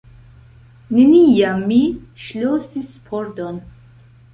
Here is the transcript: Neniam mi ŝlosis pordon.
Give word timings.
Neniam 1.01 1.63
mi 1.67 1.79
ŝlosis 2.25 3.01
pordon. 3.09 3.67